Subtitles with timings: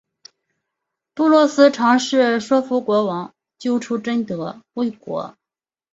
[1.13, 5.37] 布罗斯尝试说服国王救出贞德未果。